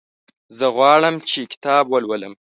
[0.57, 2.33] زه غواړم چې کتاب ولولم.